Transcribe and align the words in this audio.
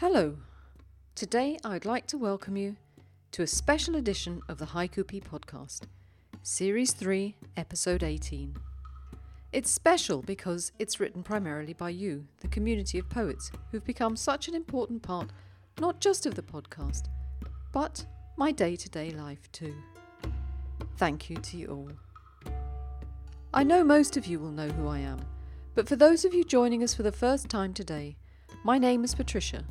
Hello. 0.00 0.36
Today 1.16 1.58
I'd 1.64 1.84
like 1.84 2.06
to 2.06 2.16
welcome 2.16 2.56
you 2.56 2.76
to 3.32 3.42
a 3.42 3.48
special 3.48 3.96
edition 3.96 4.42
of 4.48 4.58
the 4.58 4.66
Haiku 4.66 5.04
Pea 5.04 5.20
podcast, 5.20 5.88
Series 6.40 6.92
3, 6.92 7.34
Episode 7.56 8.04
18. 8.04 8.54
It's 9.52 9.72
special 9.72 10.22
because 10.22 10.70
it's 10.78 11.00
written 11.00 11.24
primarily 11.24 11.72
by 11.72 11.90
you, 11.90 12.28
the 12.42 12.46
community 12.46 13.00
of 13.00 13.08
poets, 13.08 13.50
who've 13.72 13.84
become 13.84 14.14
such 14.14 14.46
an 14.46 14.54
important 14.54 15.02
part 15.02 15.30
not 15.80 15.98
just 15.98 16.26
of 16.26 16.36
the 16.36 16.42
podcast, 16.42 17.08
but 17.72 18.06
my 18.36 18.52
day 18.52 18.76
to 18.76 18.88
day 18.88 19.10
life 19.10 19.50
too. 19.50 19.74
Thank 20.96 21.28
you 21.28 21.38
to 21.38 21.56
you 21.56 21.66
all. 21.66 22.52
I 23.52 23.64
know 23.64 23.82
most 23.82 24.16
of 24.16 24.26
you 24.26 24.38
will 24.38 24.52
know 24.52 24.68
who 24.68 24.86
I 24.86 25.00
am, 25.00 25.18
but 25.74 25.88
for 25.88 25.96
those 25.96 26.24
of 26.24 26.34
you 26.34 26.44
joining 26.44 26.84
us 26.84 26.94
for 26.94 27.02
the 27.02 27.10
first 27.10 27.48
time 27.48 27.74
today, 27.74 28.16
my 28.62 28.78
name 28.78 29.02
is 29.02 29.16
Patricia, 29.16 29.64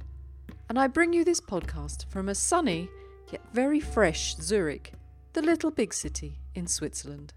and 0.69 0.77
I 0.77 0.87
bring 0.87 1.13
you 1.13 1.23
this 1.23 1.41
podcast 1.41 2.05
from 2.09 2.29
a 2.29 2.35
sunny 2.35 2.89
yet 3.31 3.41
very 3.53 3.79
fresh 3.79 4.35
Zurich, 4.37 4.93
the 5.33 5.41
little 5.41 5.71
big 5.71 5.93
city 5.93 6.39
in 6.55 6.67
Switzerland. 6.67 7.33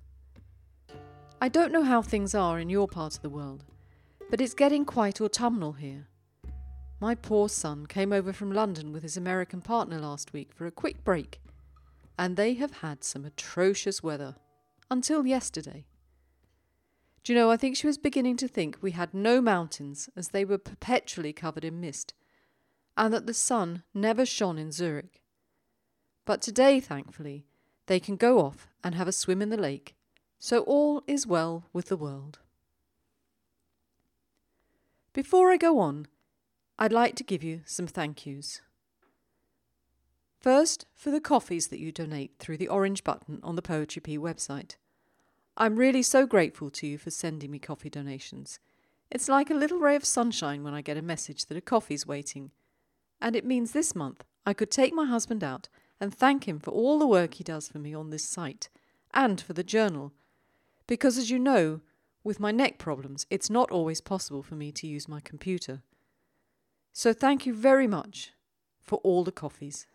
I 1.40 1.48
don't 1.48 1.72
know 1.72 1.82
how 1.82 2.02
things 2.02 2.34
are 2.34 2.58
in 2.58 2.70
your 2.70 2.86
part 2.86 3.16
of 3.16 3.22
the 3.22 3.30
world, 3.30 3.64
but 4.30 4.40
it's 4.40 4.54
getting 4.54 4.84
quite 4.84 5.20
autumnal 5.20 5.72
here. 5.72 6.06
My 7.00 7.14
poor 7.14 7.48
son 7.48 7.86
came 7.86 8.12
over 8.12 8.32
from 8.32 8.52
London 8.52 8.92
with 8.92 9.02
his 9.02 9.16
American 9.16 9.62
partner 9.62 9.98
last 9.98 10.32
week 10.32 10.52
for 10.52 10.66
a 10.66 10.70
quick 10.70 11.02
break, 11.02 11.40
and 12.18 12.36
they 12.36 12.54
have 12.54 12.78
had 12.78 13.02
some 13.02 13.24
atrocious 13.24 14.02
weather 14.02 14.36
until 14.90 15.26
yesterday. 15.26 15.86
Do 17.24 17.32
you 17.32 17.38
know, 17.38 17.50
I 17.50 17.56
think 17.56 17.76
she 17.76 17.86
was 17.86 17.98
beginning 17.98 18.36
to 18.38 18.48
think 18.48 18.78
we 18.80 18.90
had 18.90 19.14
no 19.14 19.40
mountains 19.40 20.08
as 20.16 20.28
they 20.28 20.44
were 20.44 20.58
perpetually 20.58 21.32
covered 21.32 21.64
in 21.64 21.80
mist, 21.80 22.12
and 23.00 23.14
that 23.14 23.24
the 23.26 23.32
sun 23.32 23.82
never 23.94 24.26
shone 24.26 24.58
in 24.58 24.70
Zurich. 24.70 25.22
But 26.26 26.42
today, 26.42 26.80
thankfully, 26.80 27.46
they 27.86 27.98
can 27.98 28.16
go 28.16 28.40
off 28.40 28.68
and 28.84 28.94
have 28.94 29.08
a 29.08 29.12
swim 29.12 29.40
in 29.40 29.48
the 29.48 29.56
lake, 29.56 29.94
so 30.38 30.60
all 30.64 31.02
is 31.06 31.26
well 31.26 31.64
with 31.72 31.86
the 31.86 31.96
world. 31.96 32.40
Before 35.14 35.50
I 35.50 35.56
go 35.56 35.78
on, 35.78 36.08
I'd 36.78 36.92
like 36.92 37.16
to 37.16 37.24
give 37.24 37.42
you 37.42 37.62
some 37.64 37.86
thank 37.86 38.26
yous. 38.26 38.60
First, 40.38 40.84
for 40.94 41.10
the 41.10 41.20
coffees 41.22 41.68
that 41.68 41.80
you 41.80 41.92
donate 41.92 42.32
through 42.38 42.58
the 42.58 42.68
orange 42.68 43.02
button 43.02 43.40
on 43.42 43.56
the 43.56 43.62
Poetry 43.62 44.00
Pea 44.00 44.18
website. 44.18 44.76
I'm 45.56 45.76
really 45.76 46.02
so 46.02 46.26
grateful 46.26 46.68
to 46.72 46.86
you 46.86 46.98
for 46.98 47.10
sending 47.10 47.50
me 47.50 47.58
coffee 47.58 47.90
donations. 47.90 48.58
It's 49.10 49.28
like 49.28 49.48
a 49.48 49.54
little 49.54 49.78
ray 49.78 49.96
of 49.96 50.04
sunshine 50.04 50.62
when 50.62 50.74
I 50.74 50.82
get 50.82 50.98
a 50.98 51.02
message 51.02 51.46
that 51.46 51.56
a 51.56 51.62
coffee's 51.62 52.06
waiting. 52.06 52.50
And 53.20 53.36
it 53.36 53.44
means 53.44 53.72
this 53.72 53.94
month 53.94 54.24
I 54.46 54.52
could 54.52 54.70
take 54.70 54.94
my 54.94 55.06
husband 55.06 55.44
out 55.44 55.68
and 56.00 56.14
thank 56.14 56.48
him 56.48 56.58
for 56.58 56.70
all 56.70 56.98
the 56.98 57.06
work 57.06 57.34
he 57.34 57.44
does 57.44 57.68
for 57.68 57.78
me 57.78 57.94
on 57.94 58.10
this 58.10 58.24
site 58.24 58.68
and 59.12 59.40
for 59.40 59.52
the 59.52 59.62
journal. 59.62 60.12
Because 60.86 61.18
as 61.18 61.30
you 61.30 61.38
know, 61.38 61.80
with 62.24 62.40
my 62.40 62.50
neck 62.50 62.78
problems, 62.78 63.26
it's 63.30 63.50
not 63.50 63.70
always 63.70 64.00
possible 64.00 64.42
for 64.42 64.54
me 64.54 64.72
to 64.72 64.86
use 64.86 65.08
my 65.08 65.20
computer. 65.20 65.82
So 66.92 67.12
thank 67.12 67.46
you 67.46 67.54
very 67.54 67.86
much 67.86 68.32
for 68.80 68.96
all 68.98 69.24
the 69.24 69.32
coffees. 69.32 69.86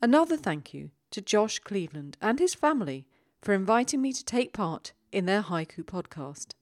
Another 0.00 0.36
thank 0.36 0.72
you 0.72 0.90
to 1.10 1.20
Josh 1.20 1.58
Cleveland 1.58 2.16
and 2.20 2.38
his 2.38 2.54
family 2.54 3.06
for 3.40 3.52
inviting 3.52 4.00
me 4.00 4.12
to 4.12 4.24
take 4.24 4.52
part 4.52 4.92
in 5.12 5.26
their 5.26 5.42
haiku 5.42 5.84
podcast. 5.84 6.54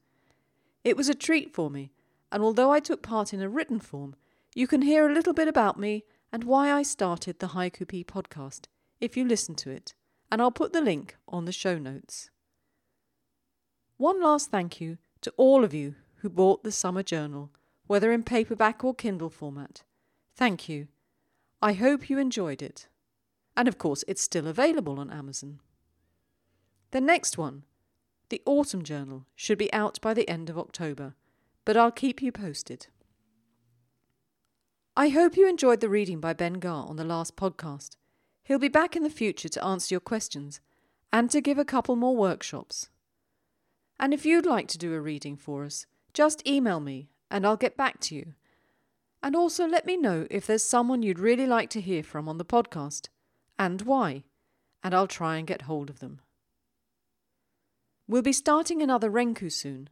It 0.82 0.96
was 0.96 1.08
a 1.08 1.14
treat 1.14 1.54
for 1.54 1.70
me, 1.70 1.92
and 2.32 2.42
although 2.42 2.72
I 2.72 2.80
took 2.80 3.02
part 3.02 3.32
in 3.32 3.40
a 3.40 3.48
written 3.48 3.80
form, 3.80 4.14
you 4.54 4.66
can 4.66 4.82
hear 4.82 5.08
a 5.08 5.12
little 5.12 5.32
bit 5.32 5.48
about 5.48 5.78
me 5.78 6.04
and 6.32 6.44
why 6.44 6.72
I 6.72 6.82
started 6.82 7.38
the 7.38 7.48
Haiku 7.48 7.86
Pea 7.88 8.04
podcast 8.04 8.66
if 9.00 9.16
you 9.16 9.24
listen 9.24 9.54
to 9.56 9.70
it, 9.70 9.94
and 10.30 10.42
I'll 10.42 10.50
put 10.50 10.72
the 10.72 10.80
link 10.80 11.16
on 11.26 11.44
the 11.44 11.52
show 11.52 11.78
notes. 11.78 12.30
One 13.96 14.22
last 14.22 14.50
thank 14.50 14.80
you 14.80 14.98
to 15.22 15.32
all 15.36 15.64
of 15.64 15.74
you 15.74 15.94
who 16.16 16.28
bought 16.28 16.62
the 16.64 16.72
Summer 16.72 17.02
Journal 17.02 17.50
whether 17.90 18.12
in 18.12 18.22
paperback 18.22 18.84
or 18.84 18.94
Kindle 18.94 19.30
format. 19.30 19.82
Thank 20.36 20.68
you. 20.68 20.86
I 21.60 21.72
hope 21.72 22.08
you 22.08 22.20
enjoyed 22.20 22.62
it. 22.62 22.86
And 23.56 23.66
of 23.66 23.78
course, 23.78 24.04
it's 24.06 24.22
still 24.22 24.46
available 24.46 25.00
on 25.00 25.10
Amazon. 25.10 25.58
The 26.92 27.00
next 27.00 27.36
one, 27.36 27.64
the 28.28 28.42
Autumn 28.46 28.84
Journal, 28.84 29.26
should 29.34 29.58
be 29.58 29.72
out 29.72 30.00
by 30.00 30.14
the 30.14 30.28
end 30.28 30.48
of 30.48 30.56
October, 30.56 31.16
but 31.64 31.76
I'll 31.76 31.90
keep 31.90 32.22
you 32.22 32.30
posted. 32.30 32.86
I 35.00 35.08
hope 35.08 35.34
you 35.34 35.48
enjoyed 35.48 35.80
the 35.80 35.88
reading 35.88 36.20
by 36.20 36.34
Ben 36.34 36.58
Gar 36.60 36.84
on 36.86 36.96
the 36.96 37.06
last 37.06 37.34
podcast. 37.34 37.96
He'll 38.44 38.58
be 38.58 38.68
back 38.68 38.94
in 38.94 39.02
the 39.02 39.08
future 39.08 39.48
to 39.48 39.64
answer 39.64 39.94
your 39.94 40.00
questions 40.00 40.60
and 41.10 41.30
to 41.30 41.40
give 41.40 41.56
a 41.56 41.64
couple 41.64 41.96
more 41.96 42.14
workshops. 42.14 42.90
And 43.98 44.12
if 44.12 44.26
you'd 44.26 44.44
like 44.44 44.68
to 44.68 44.76
do 44.76 44.92
a 44.92 45.00
reading 45.00 45.38
for 45.38 45.64
us, 45.64 45.86
just 46.12 46.46
email 46.46 46.80
me 46.80 47.08
and 47.30 47.46
I'll 47.46 47.56
get 47.56 47.78
back 47.78 47.98
to 48.00 48.14
you. 48.14 48.34
And 49.22 49.34
also 49.34 49.66
let 49.66 49.86
me 49.86 49.96
know 49.96 50.26
if 50.30 50.46
there's 50.46 50.62
someone 50.62 51.02
you'd 51.02 51.18
really 51.18 51.46
like 51.46 51.70
to 51.70 51.80
hear 51.80 52.02
from 52.02 52.28
on 52.28 52.36
the 52.36 52.44
podcast 52.44 53.08
and 53.58 53.80
why, 53.80 54.24
and 54.84 54.94
I'll 54.94 55.06
try 55.06 55.38
and 55.38 55.46
get 55.46 55.62
hold 55.62 55.88
of 55.88 56.00
them. 56.00 56.20
We'll 58.06 58.20
be 58.20 58.34
starting 58.34 58.82
another 58.82 59.10
Renku 59.10 59.50
soon. 59.50 59.88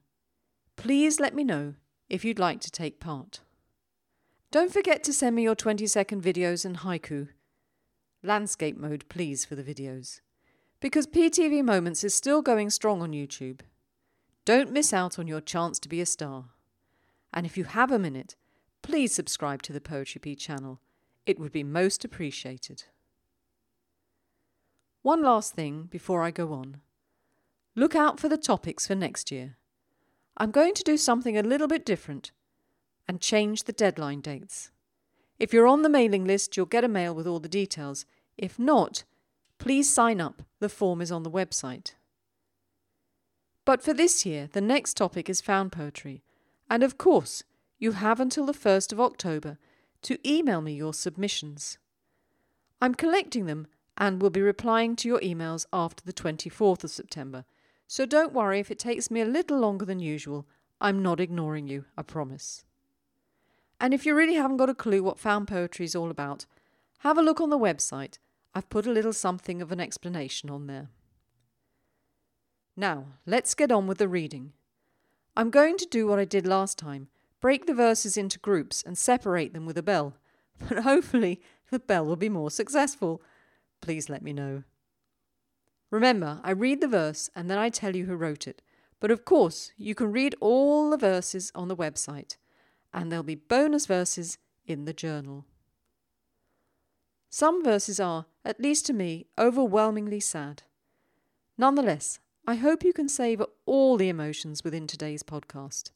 Please 0.76 1.18
let 1.18 1.34
me 1.34 1.44
know 1.44 1.76
if 2.10 2.26
you'd 2.26 2.38
like 2.38 2.60
to 2.60 2.70
take 2.70 3.00
part. 3.00 3.40
Don't 4.50 4.72
forget 4.72 5.04
to 5.04 5.12
send 5.12 5.36
me 5.36 5.42
your 5.42 5.54
20 5.54 5.86
second 5.86 6.22
videos 6.22 6.64
and 6.64 6.78
haiku. 6.78 7.28
Landscape 8.22 8.78
mode, 8.78 9.04
please, 9.10 9.44
for 9.44 9.54
the 9.54 9.62
videos. 9.62 10.20
Because 10.80 11.06
PTV 11.06 11.62
Moments 11.62 12.02
is 12.02 12.14
still 12.14 12.40
going 12.40 12.70
strong 12.70 13.02
on 13.02 13.12
YouTube. 13.12 13.60
Don't 14.46 14.72
miss 14.72 14.94
out 14.94 15.18
on 15.18 15.26
your 15.26 15.42
chance 15.42 15.78
to 15.80 15.88
be 15.88 16.00
a 16.00 16.06
star. 16.06 16.46
And 17.30 17.44
if 17.44 17.58
you 17.58 17.64
have 17.64 17.92
a 17.92 17.98
minute, 17.98 18.36
please 18.80 19.14
subscribe 19.14 19.60
to 19.62 19.72
the 19.74 19.82
Poetry 19.82 20.18
Pea 20.18 20.34
channel. 20.34 20.80
It 21.26 21.38
would 21.38 21.52
be 21.52 21.62
most 21.62 22.02
appreciated. 22.02 22.84
One 25.02 25.22
last 25.22 25.54
thing 25.54 25.88
before 25.90 26.22
I 26.22 26.30
go 26.30 26.54
on. 26.54 26.80
Look 27.76 27.94
out 27.94 28.18
for 28.18 28.30
the 28.30 28.38
topics 28.38 28.86
for 28.86 28.94
next 28.94 29.30
year. 29.30 29.58
I'm 30.38 30.52
going 30.52 30.72
to 30.72 30.82
do 30.82 30.96
something 30.96 31.36
a 31.36 31.42
little 31.42 31.68
bit 31.68 31.84
different 31.84 32.32
and 33.08 33.20
change 33.20 33.64
the 33.64 33.72
deadline 33.72 34.20
dates. 34.20 34.70
If 35.38 35.52
you're 35.52 35.66
on 35.66 35.82
the 35.82 35.88
mailing 35.88 36.24
list, 36.24 36.56
you'll 36.56 36.66
get 36.66 36.84
a 36.84 36.88
mail 36.88 37.14
with 37.14 37.26
all 37.26 37.40
the 37.40 37.48
details. 37.48 38.04
If 38.36 38.58
not, 38.58 39.04
please 39.58 39.92
sign 39.92 40.20
up. 40.20 40.42
The 40.60 40.68
form 40.68 41.00
is 41.00 41.10
on 41.10 41.22
the 41.22 41.30
website. 41.30 41.94
But 43.64 43.82
for 43.82 43.92
this 43.92 44.24
year, 44.24 44.48
the 44.50 44.60
next 44.60 44.96
topic 44.96 45.28
is 45.28 45.40
found 45.40 45.72
poetry, 45.72 46.22
and 46.70 46.82
of 46.82 46.98
course, 46.98 47.44
you 47.78 47.92
have 47.92 48.18
until 48.18 48.46
the 48.46 48.52
1st 48.52 48.92
of 48.92 49.00
October 49.00 49.58
to 50.02 50.18
email 50.28 50.60
me 50.60 50.72
your 50.72 50.94
submissions. 50.94 51.78
I'm 52.80 52.94
collecting 52.94 53.46
them 53.46 53.66
and 53.96 54.22
will 54.22 54.30
be 54.30 54.40
replying 54.40 54.96
to 54.96 55.08
your 55.08 55.20
emails 55.20 55.66
after 55.72 56.04
the 56.04 56.12
24th 56.12 56.84
of 56.84 56.90
September, 56.90 57.44
so 57.86 58.06
don't 58.06 58.32
worry 58.32 58.58
if 58.58 58.70
it 58.70 58.78
takes 58.78 59.10
me 59.10 59.20
a 59.20 59.26
little 59.26 59.58
longer 59.58 59.84
than 59.84 59.98
usual. 59.98 60.46
I'm 60.80 61.02
not 61.02 61.20
ignoring 61.20 61.68
you, 61.68 61.84
I 61.96 62.02
promise. 62.02 62.64
And 63.80 63.94
if 63.94 64.04
you 64.04 64.14
really 64.14 64.34
haven't 64.34 64.56
got 64.56 64.70
a 64.70 64.74
clue 64.74 65.02
what 65.02 65.18
found 65.18 65.48
poetry 65.48 65.84
is 65.84 65.94
all 65.94 66.10
about, 66.10 66.46
have 67.00 67.16
a 67.16 67.22
look 67.22 67.40
on 67.40 67.50
the 67.50 67.58
website. 67.58 68.18
I've 68.54 68.68
put 68.68 68.86
a 68.86 68.92
little 68.92 69.12
something 69.12 69.62
of 69.62 69.70
an 69.70 69.80
explanation 69.80 70.50
on 70.50 70.66
there. 70.66 70.88
Now, 72.76 73.06
let's 73.26 73.54
get 73.54 73.72
on 73.72 73.86
with 73.86 73.98
the 73.98 74.08
reading. 74.08 74.52
I'm 75.36 75.50
going 75.50 75.76
to 75.78 75.86
do 75.86 76.06
what 76.06 76.18
I 76.18 76.24
did 76.24 76.46
last 76.46 76.78
time 76.78 77.08
break 77.40 77.66
the 77.66 77.74
verses 77.74 78.16
into 78.16 78.38
groups 78.38 78.82
and 78.82 78.98
separate 78.98 79.52
them 79.52 79.64
with 79.64 79.78
a 79.78 79.82
bell. 79.82 80.16
But 80.68 80.78
hopefully, 80.80 81.40
the 81.70 81.78
bell 81.78 82.04
will 82.04 82.16
be 82.16 82.28
more 82.28 82.50
successful. 82.50 83.22
Please 83.80 84.08
let 84.08 84.22
me 84.22 84.32
know. 84.32 84.64
Remember, 85.90 86.40
I 86.42 86.50
read 86.50 86.80
the 86.80 86.88
verse 86.88 87.30
and 87.36 87.48
then 87.48 87.58
I 87.58 87.68
tell 87.68 87.94
you 87.94 88.06
who 88.06 88.16
wrote 88.16 88.48
it. 88.48 88.60
But 88.98 89.12
of 89.12 89.24
course, 89.24 89.72
you 89.76 89.94
can 89.94 90.10
read 90.10 90.34
all 90.40 90.90
the 90.90 90.96
verses 90.96 91.52
on 91.54 91.68
the 91.68 91.76
website, 91.76 92.36
and 92.92 93.10
there'll 93.10 93.22
be 93.22 93.34
bonus 93.34 93.86
verses 93.86 94.38
in 94.66 94.84
the 94.84 94.92
journal. 94.92 95.44
Some 97.30 97.62
verses 97.62 98.00
are, 98.00 98.26
at 98.44 98.60
least 98.60 98.86
to 98.86 98.92
me, 98.92 99.26
overwhelmingly 99.38 100.20
sad. 100.20 100.62
Nonetheless, 101.58 102.20
I 102.46 102.54
hope 102.54 102.82
you 102.82 102.92
can 102.92 103.08
savour 103.08 103.48
all 103.66 103.96
the 103.96 104.08
emotions 104.08 104.64
within 104.64 104.86
today's 104.86 105.22
podcast. 105.22 105.90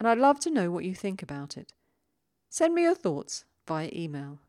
And 0.00 0.08
I'd 0.08 0.18
love 0.18 0.40
to 0.40 0.50
know 0.50 0.70
what 0.70 0.84
you 0.84 0.94
think 0.94 1.22
about 1.22 1.56
it. 1.56 1.72
Send 2.50 2.74
me 2.74 2.82
your 2.82 2.96
thoughts 2.96 3.44
via 3.68 3.88
email. 3.92 4.40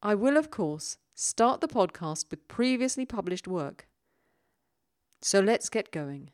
I 0.00 0.14
will, 0.14 0.36
of 0.36 0.50
course, 0.50 0.98
start 1.14 1.60
the 1.60 1.66
podcast 1.66 2.26
with 2.30 2.46
previously 2.46 3.04
published 3.04 3.48
work. 3.48 3.88
So 5.20 5.40
let's 5.40 5.68
get 5.68 5.90
going. 5.90 6.30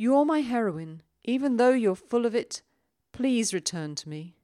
You're 0.00 0.24
my 0.24 0.40
heroine, 0.40 1.02
even 1.24 1.58
though 1.58 1.74
you're 1.74 1.94
full 1.94 2.24
of 2.24 2.34
it. 2.34 2.62
Please 3.12 3.52
return 3.52 3.94
to 3.96 4.08
me. 4.08 4.34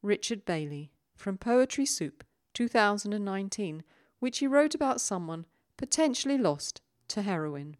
Richard 0.00 0.46
Bailey, 0.46 0.92
from 1.14 1.36
Poetry 1.36 1.84
Soup, 1.84 2.24
2019, 2.54 3.82
which 4.18 4.38
he 4.38 4.46
wrote 4.46 4.74
about 4.74 5.02
someone 5.02 5.44
potentially 5.76 6.38
lost 6.38 6.80
to 7.08 7.20
heroin. 7.20 7.76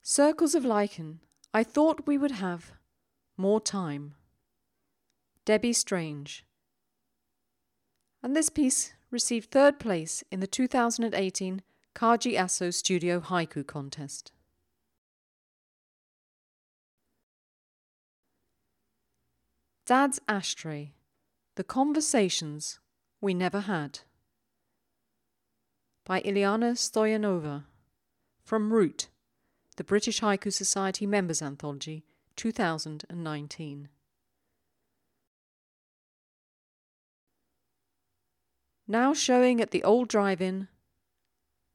Circles 0.00 0.54
of 0.54 0.64
Lichen. 0.64 1.20
I 1.52 1.62
thought 1.62 2.06
we 2.06 2.16
would 2.16 2.30
have 2.30 2.72
more 3.36 3.60
time. 3.60 4.14
Debbie 5.44 5.74
Strange. 5.74 6.46
And 8.22 8.34
this 8.34 8.48
piece 8.48 8.94
received 9.10 9.50
third 9.50 9.78
place 9.78 10.24
in 10.32 10.40
the 10.40 10.46
2018 10.46 11.60
Kaji 11.94 12.36
Aso 12.36 12.74
Studio 12.74 13.20
Haiku 13.20 13.64
Contest. 13.64 14.32
Dad's 19.86 20.18
Ashtray 20.28 20.94
The 21.54 21.62
Conversations 21.62 22.80
We 23.20 23.32
Never 23.32 23.60
Had 23.60 24.00
by 26.04 26.20
Iliyana 26.22 26.72
Stoyanova 26.72 27.62
from 28.42 28.72
Root, 28.72 29.08
the 29.76 29.84
British 29.84 30.20
Haiku 30.20 30.52
Society 30.52 31.06
Members 31.06 31.40
Anthology, 31.40 32.04
2019. 32.34 33.88
Now 38.88 39.14
showing 39.14 39.60
at 39.60 39.70
the 39.70 39.84
old 39.84 40.08
drive 40.08 40.40
in 40.42 40.66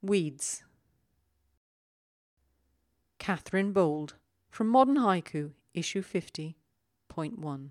Weeds. 0.01 0.63
Catherine 3.17 3.73
Bold 3.73 4.15
from 4.49 4.69
Modern 4.69 4.95
Haiku, 4.95 5.51
issue 5.73 6.01
50.1. 6.01 7.69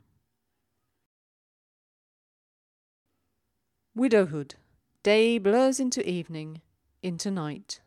Widowhood. 3.94 4.56
Day 5.02 5.38
blurs 5.38 5.80
into 5.80 6.06
evening, 6.06 6.60
into 7.02 7.30
night. 7.30 7.80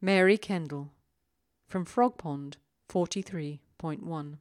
Mary 0.00 0.38
Kendall 0.38 0.92
from 1.66 1.84
Frogpond 1.84 2.54
43.1. 2.88 4.38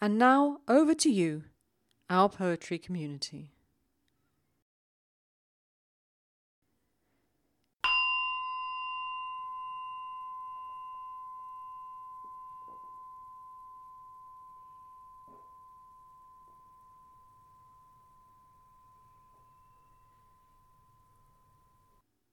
And 0.00 0.16
now 0.16 0.60
over 0.68 0.94
to 0.94 1.10
you, 1.10 1.42
our 2.10 2.28
poetry 2.28 2.78
community. 2.78 3.50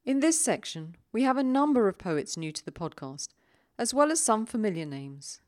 In 0.05 0.19
this 0.19 0.39
section, 0.39 0.95
we 1.11 1.23
have 1.23 1.35
a 1.35 1.43
number 1.43 1.87
of 1.87 1.97
poets 1.97 2.37
new 2.37 2.51
to 2.51 2.63
the 2.63 2.71
podcast, 2.71 3.29
as 3.77 3.91
well 3.91 4.11
as 4.11 4.19
some 4.19 4.45
familiar 4.45 4.85
names. 4.85 5.41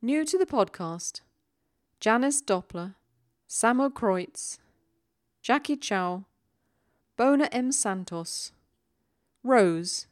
New 0.00 0.24
to 0.24 0.38
the 0.38 0.46
podcast 0.46 1.22
Janice 1.98 2.40
Doppler, 2.40 2.94
Samo 3.48 3.90
Kreutz, 3.90 4.58
Jackie 5.40 5.76
Chow, 5.76 6.24
Bona 7.16 7.48
M. 7.52 7.70
Santos, 7.70 8.52
Rose, 9.44 10.08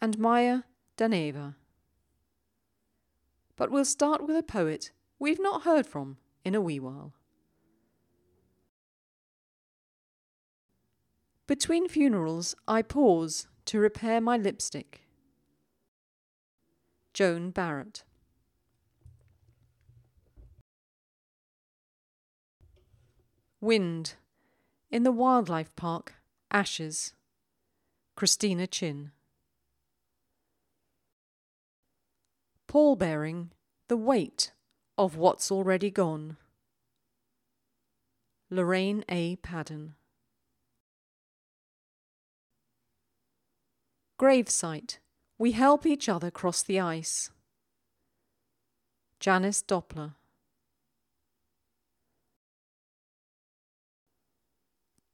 and 0.00 0.18
Maya 0.18 0.62
Daneva. 0.96 1.54
But 3.54 3.70
we'll 3.70 3.84
start 3.84 4.26
with 4.26 4.36
a 4.36 4.42
poet 4.42 4.90
we've 5.18 5.40
not 5.40 5.62
heard 5.62 5.86
from 5.86 6.18
in 6.44 6.54
a 6.54 6.60
wee 6.60 6.80
while. 6.80 7.12
Between 11.46 11.88
funerals, 11.88 12.56
I 12.66 12.82
pause 12.82 13.46
to 13.66 13.78
repair 13.78 14.20
my 14.20 14.36
lipstick. 14.36 15.02
Joan 17.14 17.50
Barrett. 17.50 18.02
Wind. 23.60 24.16
In 24.90 25.02
the 25.02 25.10
Wildlife 25.12 25.74
Park, 25.76 26.14
Ashes. 26.50 27.14
Christina 28.14 28.66
Chin. 28.66 29.12
Paul 32.66 32.96
bearing 32.96 33.52
The 33.88 33.96
weight 33.96 34.52
of 34.98 35.16
what's 35.16 35.50
already 35.50 35.90
gone. 35.90 36.36
Lorraine 38.50 39.04
A. 39.08 39.36
Padden. 39.36 39.94
Gravesite. 44.20 44.98
We 45.38 45.52
help 45.52 45.86
each 45.86 46.10
other 46.10 46.30
cross 46.30 46.62
the 46.62 46.78
ice. 46.78 47.30
Janice 49.18 49.62
Doppler. 49.62 50.14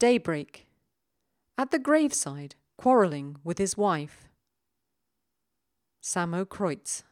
Daybreak. 0.02 0.66
At 1.56 1.70
the 1.70 1.78
graveside, 1.78 2.56
quarrelling 2.76 3.36
with 3.44 3.58
his 3.58 3.76
wife. 3.76 4.26
Samo 6.02 6.44
Kreutz. 6.44 7.04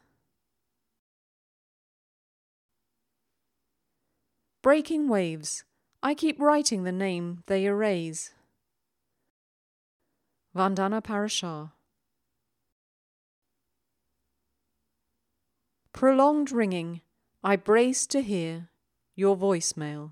Breaking 4.61 5.07
waves. 5.07 5.63
I 6.03 6.13
keep 6.13 6.37
writing 6.37 6.83
the 6.83 6.91
name 6.91 7.43
they 7.47 7.63
erase. 7.63 8.33
Vandana 10.53 11.01
Parashar. 11.01 11.71
Prolonged 15.93 16.51
ringing, 16.51 16.99
I 17.41 17.55
brace 17.55 18.05
to 18.07 18.21
hear 18.21 18.67
your 19.15 19.37
voicemail. 19.37 20.11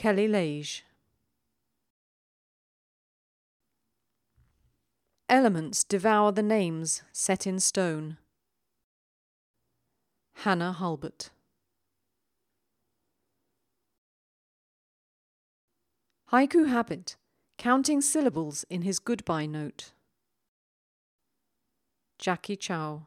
Kelly 0.00 0.28
Lage. 0.28 0.82
Elements 5.28 5.84
devour 5.84 6.32
the 6.32 6.42
names 6.42 7.02
set 7.12 7.46
in 7.46 7.60
stone. 7.60 8.16
Hannah 10.36 10.72
Hulbert. 10.72 11.28
Haiku 16.32 16.66
habit, 16.70 17.16
counting 17.58 18.00
syllables 18.00 18.64
in 18.70 18.80
his 18.80 19.00
goodbye 19.00 19.44
note. 19.44 19.92
Jackie 22.18 22.56
Chow. 22.56 23.02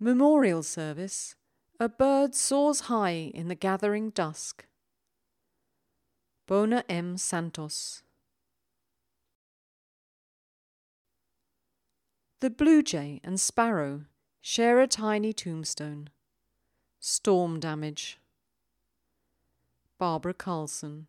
Memorial 0.00 0.64
Service 0.64 1.36
A 1.80 1.88
bird 1.88 2.34
soars 2.34 2.82
high 2.82 3.30
in 3.34 3.48
the 3.48 3.54
gathering 3.54 4.10
dusk. 4.10 4.66
Bona 6.46 6.84
M. 6.88 7.16
Santos. 7.16 8.02
The 12.40 12.50
blue 12.50 12.82
jay 12.82 13.20
and 13.22 13.40
sparrow 13.40 14.02
share 14.40 14.80
a 14.80 14.86
tiny 14.86 15.32
tombstone. 15.32 16.10
Storm 16.98 17.60
damage. 17.60 18.18
Barbara 19.98 20.34
Carlson. 20.34 21.06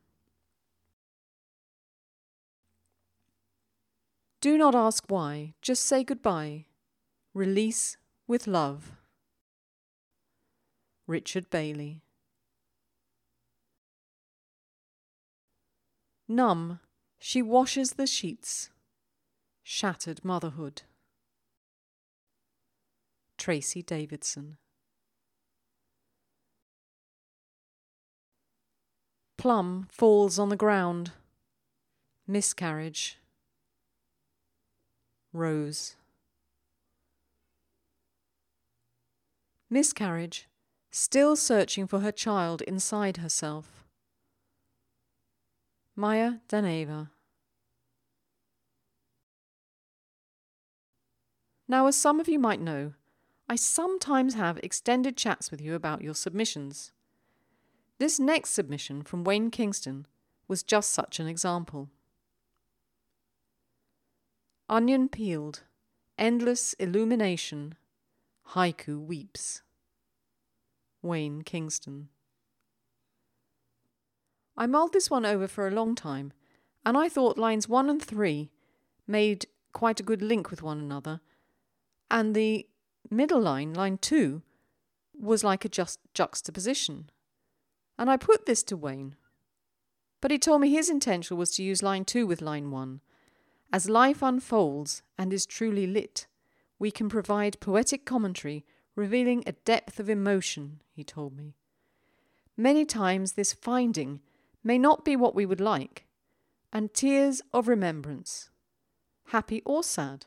Do 4.41 4.57
not 4.57 4.75
ask 4.75 5.05
why, 5.07 5.53
just 5.61 5.85
say 5.85 6.03
goodbye. 6.03 6.65
Release 7.33 7.97
with 8.27 8.45
love. 8.45 8.91
Richard 11.05 11.49
Bailey. 11.49 12.01
Numb, 16.27 16.79
she 17.19 17.41
washes 17.41 17.93
the 17.93 18.07
sheets. 18.07 18.69
Shattered 19.63 20.23
motherhood. 20.23 20.83
Tracy 23.37 23.81
Davidson. 23.81 24.57
Plum 29.37 29.87
falls 29.91 30.39
on 30.39 30.47
the 30.47 30.55
ground. 30.55 31.11
Miscarriage. 32.25 33.17
Rose. 35.33 35.97
Miscarriage. 39.69 40.47
Still 40.95 41.35
searching 41.35 41.87
for 41.87 42.01
her 42.01 42.11
child 42.11 42.61
inside 42.61 43.17
herself. 43.17 43.83
Maya 45.95 46.33
Daneva. 46.47 47.09
Now, 51.67 51.87
as 51.87 51.95
some 51.95 52.19
of 52.19 52.29
you 52.29 52.37
might 52.37 52.61
know, 52.61 52.93
I 53.49 53.55
sometimes 53.55 54.35
have 54.35 54.59
extended 54.61 55.17
chats 55.17 55.49
with 55.49 55.59
you 55.59 55.73
about 55.73 56.03
your 56.03 56.13
submissions. 56.13 56.91
This 57.97 58.19
next 58.19 58.51
submission 58.51 59.01
from 59.01 59.23
Wayne 59.23 59.49
Kingston 59.49 60.05
was 60.47 60.61
just 60.61 60.91
such 60.91 61.19
an 61.19 61.25
example. 61.25 61.89
Onion 64.69 65.09
peeled, 65.09 65.63
endless 66.19 66.73
illumination, 66.73 67.73
haiku 68.49 69.03
weeps. 69.03 69.63
Wayne 71.03 71.43
Kingston. 71.43 72.09
I 74.57 74.65
mulled 74.65 74.93
this 74.93 75.09
one 75.09 75.25
over 75.25 75.47
for 75.47 75.67
a 75.67 75.71
long 75.71 75.93
time, 75.93 76.31
and 76.85 76.97
I 76.97 77.09
thought 77.09 77.37
lines 77.37 77.67
1 77.67 77.89
and 77.89 78.01
3 78.01 78.49
made 79.05 79.45
quite 79.73 79.99
a 79.99 80.03
good 80.03 80.21
link 80.21 80.49
with 80.49 80.63
one 80.63 80.79
another, 80.79 81.21
and 82.09 82.35
the 82.35 82.67
middle 83.09 83.41
line, 83.41 83.73
line 83.73 83.97
2, 83.97 84.41
was 85.19 85.43
like 85.43 85.65
a 85.65 85.69
just 85.69 85.99
juxtaposition. 86.13 87.09
And 87.97 88.09
I 88.09 88.17
put 88.17 88.45
this 88.45 88.63
to 88.63 88.77
Wayne. 88.77 89.15
But 90.21 90.31
he 90.31 90.39
told 90.39 90.61
me 90.61 90.69
his 90.69 90.89
intention 90.89 91.37
was 91.37 91.51
to 91.55 91.63
use 91.63 91.83
line 91.83 92.05
2 92.05 92.25
with 92.25 92.41
line 92.41 92.71
1. 92.71 93.01
As 93.71 93.89
life 93.89 94.21
unfolds 94.21 95.01
and 95.17 95.33
is 95.33 95.45
truly 95.45 95.87
lit, 95.87 96.27
we 96.79 96.91
can 96.91 97.09
provide 97.09 97.59
poetic 97.59 98.05
commentary 98.05 98.65
revealing 98.95 99.43
a 99.45 99.51
depth 99.51 99.99
of 99.99 100.09
emotion, 100.09 100.81
he 100.95 101.03
told 101.03 101.35
me. 101.35 101.55
Many 102.55 102.85
times 102.85 103.33
this 103.33 103.53
finding 103.53 104.19
may 104.63 104.77
not 104.77 105.03
be 105.03 105.15
what 105.15 105.35
we 105.35 105.45
would 105.45 105.61
like, 105.61 106.05
and 106.71 106.93
tears 106.93 107.41
of 107.53 107.67
remembrance, 107.67 108.49
happy 109.27 109.61
or 109.65 109.83
sad, 109.83 110.25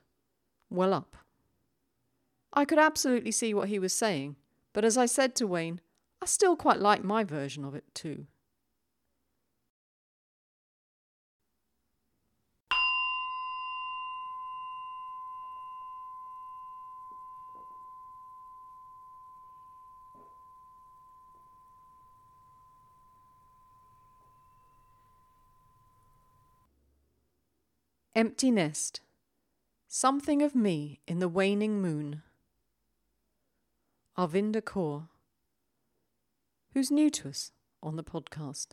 well 0.68 0.92
up. 0.92 1.16
I 2.52 2.64
could 2.64 2.78
absolutely 2.78 3.32
see 3.32 3.54
what 3.54 3.68
he 3.68 3.78
was 3.78 3.92
saying, 3.92 4.36
but 4.72 4.84
as 4.84 4.98
I 4.98 5.06
said 5.06 5.34
to 5.36 5.46
Wayne, 5.46 5.80
I 6.20 6.26
still 6.26 6.56
quite 6.56 6.80
like 6.80 7.04
my 7.04 7.22
version 7.22 7.64
of 7.64 7.74
it 7.74 7.84
too. 7.94 8.26
Empty 28.16 28.50
Nest 28.50 29.02
Something 29.88 30.40
of 30.40 30.54
Me 30.54 31.00
in 31.06 31.18
the 31.18 31.28
Waning 31.28 31.82
Moon. 31.82 32.22
Arvinder 34.16 34.62
Kaur, 34.62 35.08
who's 36.72 36.90
new 36.90 37.10
to 37.10 37.28
us 37.28 37.52
on 37.82 37.96
the 37.96 38.02
podcast. 38.02 38.68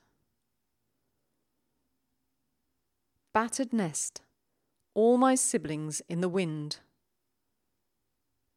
Battered 3.34 3.74
Nest 3.74 4.22
All 4.94 5.18
My 5.18 5.36
Siblings 5.36 6.02
in 6.08 6.22
the 6.22 6.30
Wind. 6.30 6.78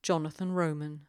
Jonathan 0.05 0.53
Roman. 0.53 1.09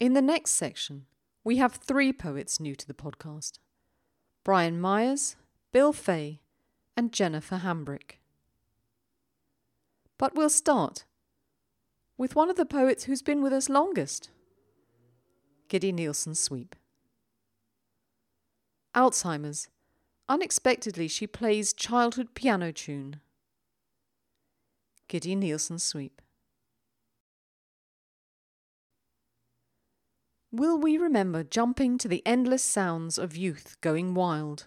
In 0.00 0.14
the 0.14 0.22
next 0.22 0.52
section, 0.52 1.04
we 1.44 1.58
have 1.58 1.74
three 1.74 2.10
poets 2.10 2.58
new 2.58 2.74
to 2.74 2.86
the 2.86 2.94
podcast 2.94 3.58
Brian 4.42 4.80
Myers, 4.80 5.36
Bill 5.72 5.92
Fay, 5.92 6.40
and 6.96 7.12
Jennifer 7.12 7.58
Hambrick. 7.58 8.12
But 10.16 10.34
we'll 10.34 10.48
start 10.48 11.04
with 12.16 12.34
one 12.34 12.48
of 12.48 12.56
the 12.56 12.64
poets 12.64 13.04
who's 13.04 13.20
been 13.20 13.42
with 13.42 13.52
us 13.52 13.68
longest 13.68 14.30
Giddy 15.68 15.92
Nielsen 15.92 16.34
Sweep. 16.34 16.74
Alzheimer's. 18.94 19.68
Unexpectedly, 20.30 21.08
she 21.08 21.26
plays 21.26 21.74
childhood 21.74 22.34
piano 22.34 22.72
tune. 22.72 23.20
Giddy 25.08 25.34
Nielsen 25.34 25.78
Sweep. 25.78 26.22
Will 30.52 30.78
we 30.78 30.98
remember 30.98 31.44
jumping 31.44 31.96
to 31.98 32.08
the 32.08 32.26
endless 32.26 32.64
sounds 32.64 33.18
of 33.18 33.36
youth 33.36 33.76
going 33.80 34.14
wild? 34.14 34.66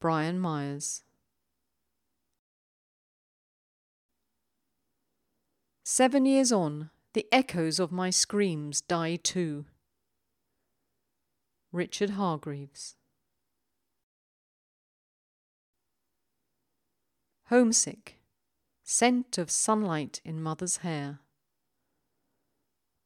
Brian 0.00 0.40
Myers. 0.40 1.04
Seven 5.84 6.26
years 6.26 6.50
on, 6.50 6.90
the 7.14 7.26
echoes 7.30 7.78
of 7.78 7.92
my 7.92 8.10
screams 8.10 8.80
die 8.80 9.16
too. 9.16 9.64
Richard 11.70 12.10
Hargreaves. 12.10 12.96
Homesick, 17.46 18.18
scent 18.82 19.38
of 19.38 19.50
sunlight 19.50 20.20
in 20.24 20.42
mother's 20.42 20.78
hair. 20.78 21.20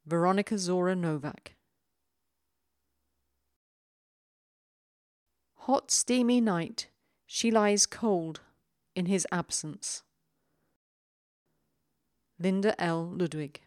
Veronica 0.07 0.59
Zora 0.59 0.97
Novak. 0.97 1.55
Hot, 5.55 5.91
steamy 5.93 6.41
night, 6.41 6.89
she 7.25 7.51
lies 7.51 7.87
cold 7.87 8.41
in 8.97 9.07
his 9.07 9.27
absence. 9.31 10.03
Linda 12.39 12.75
L. 12.83 13.09
Ludwig. 13.17 13.61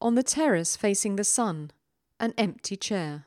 On 0.00 0.16
the 0.16 0.24
terrace 0.24 0.76
facing 0.76 1.14
the 1.14 1.24
sun, 1.24 1.70
an 2.18 2.34
empty 2.36 2.76
chair. 2.76 3.26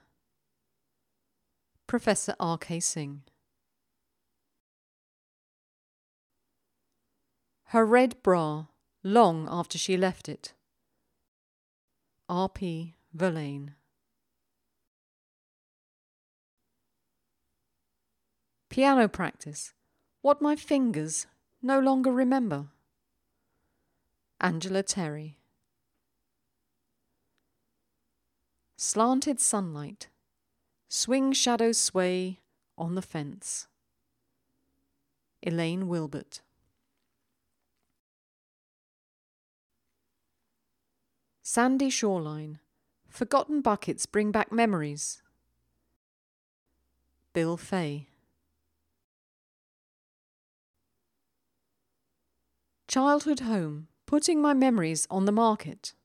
Professor 1.88 2.36
R. 2.40 2.58
K. 2.58 2.80
Singh. 2.82 3.24
Her 7.70 7.86
red 7.86 8.24
bra, 8.24 8.66
long 9.04 9.48
after 9.48 9.78
she 9.78 9.96
left 9.96 10.28
it. 10.28 10.54
R.P. 12.28 12.96
Verlaine. 13.14 13.76
Piano 18.70 19.08
practice. 19.08 19.74
What 20.24 20.42
my 20.42 20.56
fingers 20.56 21.28
no 21.62 21.80
longer 21.80 22.12
remember. 22.12 22.70
Angela 24.42 24.82
Terry. 24.82 25.38
Slanted 28.78 29.40
sunlight. 29.40 30.08
Swing 30.88 31.34
shadows 31.34 31.78
sway 31.78 32.40
on 32.80 32.96
the 32.96 33.04
fence. 33.04 33.68
Elaine 35.44 35.88
Wilbert. 35.88 36.42
Sandy 41.52 41.90
shoreline. 41.90 42.60
Forgotten 43.08 43.62
buckets 43.62 44.06
bring 44.06 44.32
back 44.32 44.52
memories. 44.52 45.24
Bill 47.34 47.58
Fay. 47.58 48.08
Childhood 52.88 53.40
home. 53.40 53.88
Putting 54.06 54.40
my 54.40 54.54
memories 54.54 55.08
on 55.10 55.26
the 55.26 55.32
market. 55.32 55.96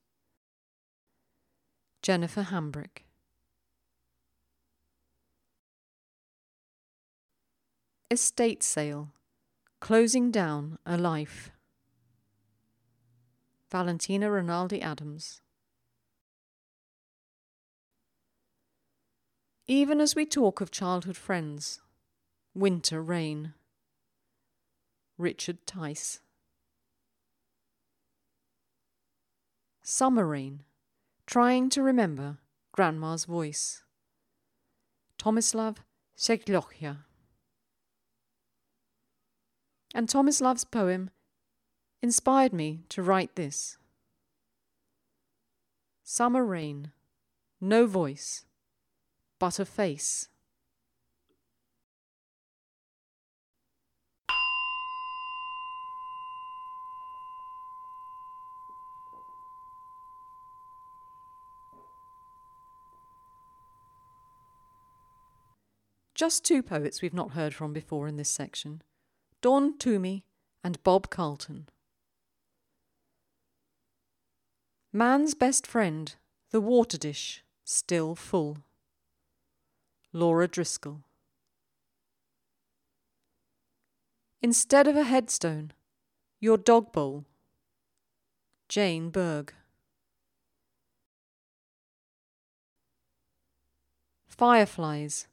Jennifer 2.01 2.41
Hambrick. 2.41 3.05
Estate 8.09 8.63
sale. 8.63 9.11
Closing 9.79 10.31
down 10.31 10.79
a 10.87 10.97
life. 10.97 11.51
Valentina 13.75 14.31
Rinaldi 14.31 14.81
Adams. 14.81 15.41
Even 19.67 19.99
as 19.99 20.15
we 20.15 20.25
talk 20.25 20.61
of 20.61 20.71
childhood 20.71 21.17
friends, 21.17 21.81
winter 22.53 23.03
rain. 23.03 23.53
Richard 25.17 25.67
Tice. 25.67 26.21
Summer 29.83 30.25
Rain, 30.25 30.63
trying 31.27 31.69
to 31.71 31.83
remember 31.83 32.37
Grandma's 32.71 33.25
voice. 33.25 33.83
Tomislav 35.19 35.79
Seglochia. 36.17 36.99
And 39.93 40.07
Tomislav's 40.07 40.63
poem 40.63 41.09
inspired 42.05 42.53
me 42.53 42.81
to 42.87 43.01
write 43.01 43.35
this. 43.35 43.79
Summer 46.03 46.45
rain, 46.45 46.91
no 47.59 47.87
voice, 47.87 48.45
but 49.39 49.57
a 49.57 49.65
face. 49.65 50.29
Just 66.13 66.45
two 66.45 66.61
poets 66.61 67.01
we've 67.01 67.15
not 67.15 67.31
heard 67.31 67.55
from 67.55 67.73
before 67.73 68.07
in 68.07 68.17
this 68.17 68.29
section 68.29 68.83
Dawn 69.41 69.75
Toomey 69.79 70.23
and 70.63 70.83
Bob 70.83 71.09
Carlton. 71.09 71.67
Man's 74.95 75.33
best 75.33 75.67
friend, 75.67 76.15
the 76.51 76.61
water 76.61 76.97
dish, 76.97 77.43
still 77.65 78.15
full. 78.15 78.59
Laura 80.13 80.47
Driscoll. 80.47 81.01
Instead 84.41 84.87
of 84.87 84.95
a 84.95 85.03
headstone, 85.03 85.73
your 86.39 86.57
dog 86.57 86.93
bowl. 86.93 87.25
Jane 88.69 89.09
Berg. 89.09 89.53
Fireflies 94.29 95.27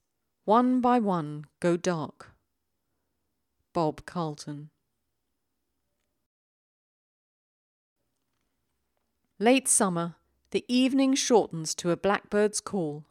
one 0.44 0.80
by 0.80 0.98
one 0.98 1.44
go 1.60 1.76
dark. 1.76 2.32
Bob 3.72 4.04
Carlton. 4.06 4.70
Late 9.42 9.66
summer, 9.66 10.14
the 10.52 10.64
evening 10.68 11.16
shortens 11.16 11.74
to 11.74 11.90
a 11.90 11.96
blackbird's 11.96 12.60
call. 12.60 13.04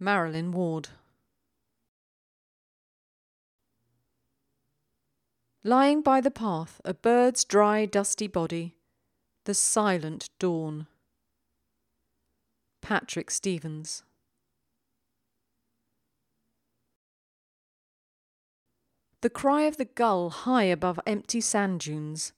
Marilyn 0.00 0.50
Ward. 0.50 0.88
Lying 5.62 6.02
by 6.02 6.20
the 6.20 6.32
path, 6.32 6.80
a 6.84 6.92
bird's 6.92 7.44
dry, 7.44 7.86
dusty 7.86 8.26
body, 8.26 8.74
the 9.44 9.54
silent 9.54 10.30
dawn. 10.40 10.88
Patrick 12.82 13.30
Stevens. 13.30 14.02
The 19.20 19.30
cry 19.30 19.62
of 19.62 19.76
the 19.76 19.84
gull 19.84 20.30
high 20.30 20.64
above 20.64 20.98
empty 21.06 21.40
sand 21.40 21.78
dunes, 21.78 22.32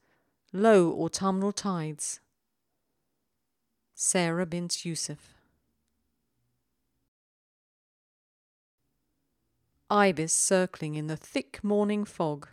low 0.56 0.90
autumnal 1.04 1.52
tides. 1.52 2.20
Sarah 3.94 4.46
bint 4.46 4.84
Yusuf. 4.84 5.34
Ibis 9.90 10.32
circling 10.32 10.94
in 10.94 11.06
the 11.06 11.16
thick 11.16 11.62
morning 11.62 12.04
fog, 12.04 12.48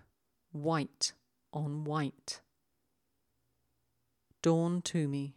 white 0.52 1.14
on 1.52 1.84
white. 1.84 2.42
Dawn 4.42 4.82
Toomey. 4.82 5.36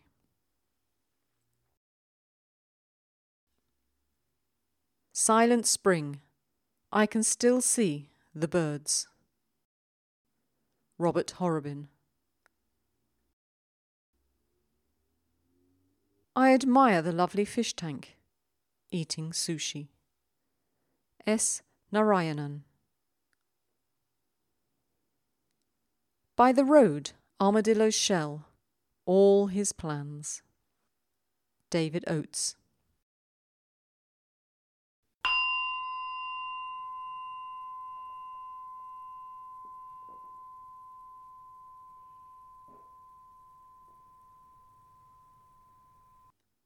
Silent 5.13 5.67
spring, 5.67 6.21
I 6.93 7.07
can 7.07 7.23
still 7.23 7.61
see 7.61 8.11
the 8.35 8.49
Birds. 8.49 9.09
Robert 10.99 11.31
Horrobin. 11.33 11.89
I 16.39 16.53
admire 16.53 17.01
the 17.01 17.13
lovely 17.13 17.47
fish 17.47 17.73
tank. 17.73 18.19
Eating 18.91 19.31
sushi. 19.31 19.89
S. 21.27 21.63
Narayanan. 21.91 22.61
By 26.37 26.53
the 26.53 26.67
road, 26.67 27.13
armadillo's 27.41 27.95
shell, 27.95 28.49
all 29.07 29.47
his 29.47 29.73
plans. 29.73 30.43
David 31.71 32.05
Oates. 32.07 32.57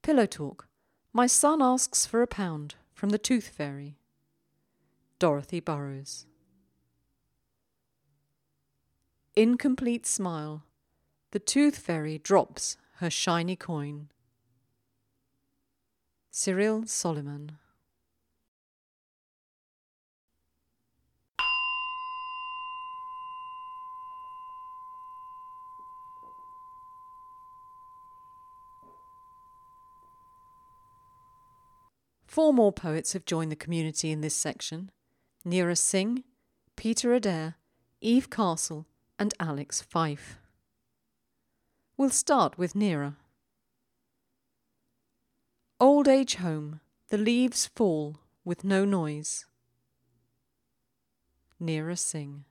Pillow 0.03 0.25
Talk. 0.25 0.67
My 1.13 1.27
son 1.27 1.61
asks 1.61 2.07
for 2.07 2.23
a 2.23 2.27
pound 2.27 2.77
from 2.95 3.11
the 3.11 3.19
Tooth 3.19 3.49
Fairy. 3.49 3.99
Dorothy 5.19 5.61
Burrows. 5.61 6.25
Incomplete 9.37 10.07
smile. 10.07 10.65
The 11.33 11.39
Tooth 11.39 11.77
Fairy 11.77 12.17
drops 12.17 12.79
her 12.97 13.11
shiny 13.11 13.57
coin. 13.57 14.09
Cyril 16.31 16.83
Soliman. 16.85 17.59
Four 32.31 32.55
more 32.55 32.71
poets 32.71 33.13
have 33.15 33.25
joined 33.25 33.51
the 33.51 33.57
community 33.57 34.13
in 34.13 34.21
this 34.21 34.37
section 34.37 34.93
Neera 35.45 35.77
Singh, 35.77 36.23
Peter 36.77 37.13
Adair, 37.13 37.57
Eve 38.01 38.31
Castle, 38.31 38.87
and 39.19 39.35
Alex 39.41 39.83
Fife. 39.83 40.39
We'll 41.97 42.11
start 42.11 42.57
with 42.57 42.75
Neera. 42.75 43.17
Old 45.81 46.07
age 46.07 46.37
home, 46.37 46.79
the 47.09 47.19
leaves 47.19 47.67
fall 47.67 48.21
with 48.45 48.63
no 48.63 48.85
noise. 48.85 49.47
Neera 51.61 51.99
Singh. 51.99 52.45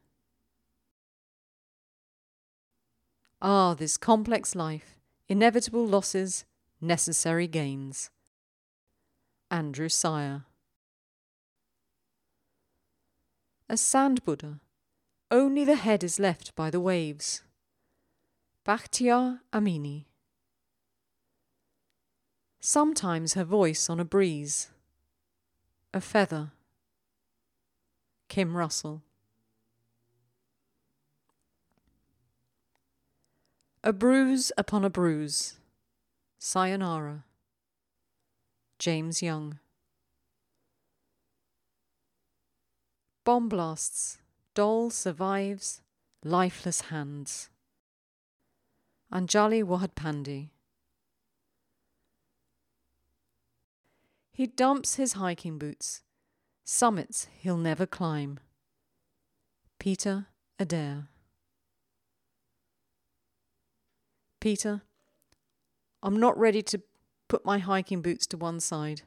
Ah, 3.42 3.76
this 3.76 3.96
complex 3.96 4.56
life, 4.56 5.00
inevitable 5.30 5.88
losses, 5.88 6.44
necessary 6.82 7.48
gains. 7.48 8.10
Andrew 9.52 9.90
Sire. 9.90 10.46
A 13.68 13.78
sand 13.78 14.24
Buddha, 14.24 14.60
only 15.32 15.66
the 15.66 15.76
head 15.76 16.04
is 16.04 16.20
left 16.20 16.56
by 16.56 16.70
the 16.70 16.80
waves. 16.80 17.44
Bakhtiar 18.66 19.40
Amini. 19.52 20.06
Sometimes 22.60 23.34
her 23.34 23.44
voice 23.44 23.90
on 23.90 24.00
a 24.00 24.06
breeze. 24.06 24.70
A 25.94 26.02
feather. 26.02 26.52
Kim 28.28 28.56
Russell. 28.56 29.02
A 33.84 33.94
bruise 33.94 34.52
upon 34.58 34.84
a 34.84 34.90
bruise. 34.90 35.58
Sayonara. 36.38 37.24
James 38.80 39.22
Young. 39.22 39.60
Bomb 43.26 43.50
blasts. 43.50 44.20
Doll 44.56 44.90
survives. 44.90 45.82
Lifeless 46.24 46.82
hands. 46.82 47.50
Anjali 49.14 49.64
Wahadpandi. 49.64 50.48
He 54.32 54.48
dumps 54.48 54.96
his 54.96 55.14
hiking 55.14 55.58
boots. 55.58 56.04
Summits 56.64 57.28
he'll 57.38 57.58
never 57.58 57.86
climb. 57.86 58.40
Peter 59.78 60.28
Adair. 60.58 61.10
Peter, 64.40 64.84
I'm 66.02 66.18
not 66.18 66.38
ready 66.38 66.62
to 66.62 66.82
put 67.30 67.46
my 67.46 67.60
hiking 67.60 68.02
boots 68.02 68.28
to 68.28 68.38
one 68.38 68.60
side, 68.60 69.04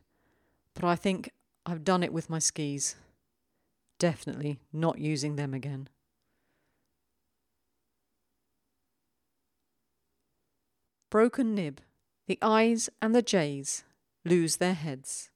but 0.72 0.84
I 0.84 0.96
think 0.96 1.30
I've 1.66 1.84
done 1.84 2.02
it 2.02 2.12
with 2.12 2.30
my 2.30 2.38
skis. 2.38 2.96
Definitely 3.98 4.58
not 4.72 4.98
using 4.98 5.36
them 5.36 5.52
again. 5.52 5.90
broken 11.12 11.54
nib, 11.54 11.78
the 12.26 12.38
eyes 12.40 12.88
and 13.02 13.14
the 13.14 13.20
jays 13.20 13.84
lose 14.24 14.56
their 14.56 14.72
heads. 14.72 15.28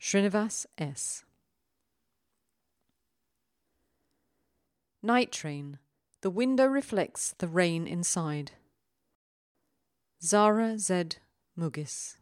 Srinivas 0.00 0.66
S. 0.76 1.24
Night 5.00 5.30
train. 5.30 5.78
The 6.22 6.28
window 6.28 6.64
reflects 6.64 7.36
the 7.38 7.46
rain 7.46 7.86
inside. 7.86 8.50
Zara 10.22 10.78
Z. 10.78 11.16
Mugis. 11.58 12.16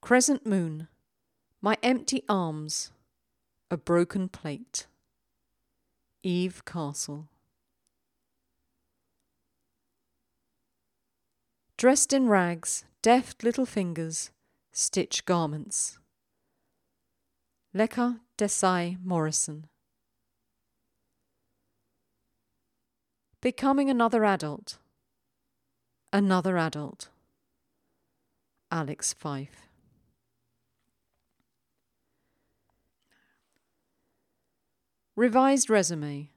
Crescent 0.00 0.46
moon. 0.46 0.88
My 1.60 1.76
empty 1.82 2.22
arms. 2.28 2.92
A 3.70 3.76
broken 3.76 4.28
plate. 4.28 4.86
Eve 6.22 6.64
Castle. 6.64 7.28
Dressed 11.76 12.12
in 12.12 12.28
rags, 12.28 12.84
deft 13.02 13.44
little 13.44 13.66
fingers 13.66 14.30
stitch 14.78 15.24
garments. 15.24 15.98
Lekha 17.74 18.20
Desai 18.36 18.96
Morrison. 19.04 19.66
Becoming 23.40 23.88
another 23.88 24.24
adult. 24.24 24.78
Another 26.12 26.58
adult. 26.58 27.08
Alex 28.72 29.12
Fife. 29.12 29.68
Revised 35.14 35.70
resume. 35.70 36.30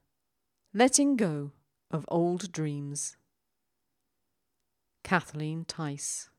Letting 0.76 1.16
go 1.16 1.52
of 1.90 2.06
old 2.08 2.52
dreams. 2.52 3.18
Kathleen 5.04 5.66
Tice. 5.66 6.30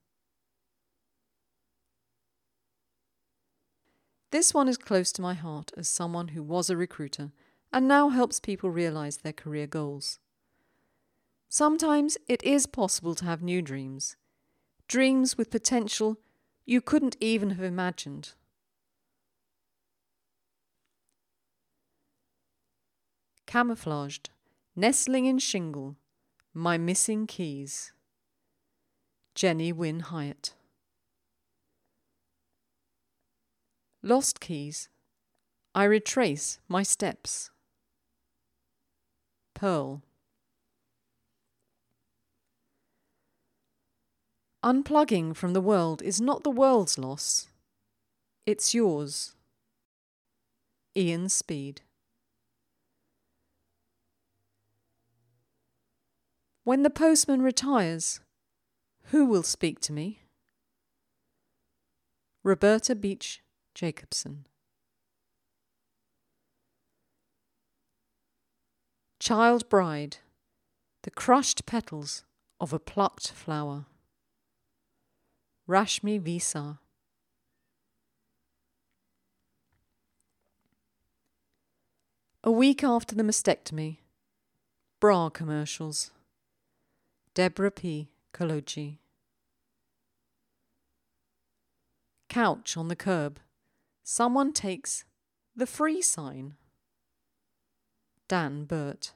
This 4.31 4.55
one 4.55 4.69
is 4.69 4.79
close 4.79 5.11
to 5.13 5.23
my 5.23 5.35
heart 5.35 5.73
as 5.77 5.89
someone 5.89 6.29
who 6.29 6.43
was 6.45 6.71
a 6.71 6.77
recruiter 6.77 7.33
and 7.73 7.89
now 7.89 8.11
helps 8.11 8.39
people 8.39 8.71
realize 8.71 9.19
their 9.19 9.33
career 9.33 9.67
goals. 9.67 10.21
Sometimes 11.55 12.17
it 12.29 12.43
is 12.43 12.65
possible 12.65 13.15
to 13.15 13.27
have 13.27 13.43
new 13.43 13.61
dreams, 13.61 14.17
dreams 14.89 15.37
with 15.37 15.51
potential 15.51 16.17
you 16.65 16.81
couldn't 16.81 17.15
even 17.21 17.51
have 17.51 17.63
imagined. 17.63 18.33
Camouflaged, 23.45 24.31
nestling 24.75 25.27
in 25.27 25.39
shingle, 25.39 25.97
my 26.55 26.79
missing 26.79 27.27
keys. 27.27 27.93
Jenny 29.35 29.75
Wynne 29.75 30.01
Hyatt. 30.01 30.55
Lost 34.03 34.41
keys. 34.41 34.89
I 35.75 35.85
retrace 35.85 36.61
my 36.67 36.83
steps. 36.83 37.51
Pearl. 39.53 40.03
Unplugging 44.65 45.35
from 45.35 45.55
the 45.55 45.61
world 45.61 46.01
is 46.03 46.21
not 46.21 46.45
the 46.45 46.51
world's 46.51 46.97
loss, 46.97 47.49
it's 48.47 48.75
yours. 48.75 49.35
Ian 50.97 51.29
Speed. 51.29 51.81
When 56.63 56.85
the 56.85 56.91
postman 56.91 57.43
retires, 57.43 58.21
who 59.07 59.27
will 59.27 59.43
speak 59.43 59.81
to 59.81 59.93
me? 59.93 60.21
Roberta 62.45 62.95
Beach 62.95 63.43
Jacobson. 63.75 64.47
Child 69.19 69.69
Bride, 69.69 70.19
the 71.03 71.11
crushed 71.11 71.67
petals 71.67 72.23
of 72.61 72.73
a 72.73 72.79
plucked 72.79 73.33
flower. 73.33 73.87
Rashmi 75.73 76.21
Visa. 76.21 76.81
A 82.45 82.51
week 82.51 82.85
after 82.85 83.15
the 83.15 83.23
mastectomy, 83.23 84.01
bra 85.01 85.31
commercials. 85.31 86.11
Deborah 87.33 87.71
P. 87.71 88.11
Kolodji. 88.35 88.99
Couch 92.29 92.77
on 92.77 92.89
the 92.89 92.97
curb. 92.97 93.41
Someone 94.05 94.53
takes 94.53 95.07
the 95.57 95.67
free 95.67 96.03
sign. 96.03 96.53
Dan 98.29 98.67
Burt. 98.67 99.15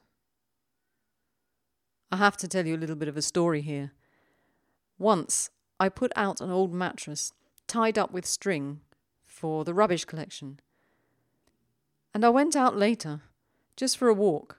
I 2.10 2.16
have 2.16 2.38
to 2.38 2.48
tell 2.48 2.66
you 2.66 2.76
a 2.76 2.78
little 2.82 2.96
bit 2.96 3.08
of 3.08 3.18
a 3.18 3.20
story 3.20 3.60
here. 3.60 3.92
Once 4.98 5.50
I 5.78 5.88
put 5.88 6.12
out 6.16 6.40
an 6.40 6.50
old 6.50 6.72
mattress 6.72 7.32
tied 7.66 7.98
up 7.98 8.12
with 8.12 8.26
string 8.26 8.80
for 9.26 9.64
the 9.64 9.74
rubbish 9.74 10.04
collection. 10.04 10.60
And 12.14 12.24
I 12.24 12.30
went 12.30 12.56
out 12.56 12.76
later, 12.76 13.22
just 13.76 13.98
for 13.98 14.08
a 14.08 14.14
walk, 14.14 14.58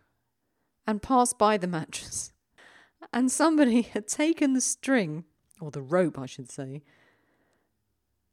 and 0.86 1.01
passed 1.01 1.38
by 1.38 1.58
the 1.58 1.67
mattress 1.67 2.32
and 3.13 3.32
somebody 3.32 3.82
had 3.93 4.08
taken 4.08 4.53
the 4.53 4.62
string, 4.62 5.23
or 5.60 5.71
the 5.71 5.82
rope, 5.82 6.19
I 6.19 6.25
should 6.25 6.51
say, 6.51 6.84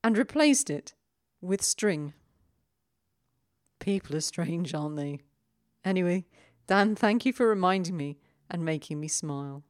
and 0.02 0.18
replaced 0.18 0.68
it 0.68 0.94
with 1.40 1.62
string. 1.62 2.12
People 3.78 4.16
are 4.16 4.20
strange, 4.20 4.74
aren't 4.74 4.96
they? 4.96 5.20
Anyway, 5.84 6.26
Dan, 6.66 6.94
thank 6.94 7.24
you 7.24 7.32
for 7.32 7.48
reminding 7.48 7.96
me 7.96 8.18
and 8.50 8.64
making 8.64 9.00
me 9.00 9.08
smile. 9.08 9.62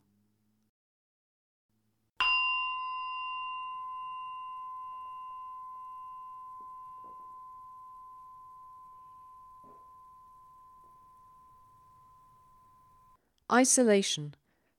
Isolation 13.55 14.35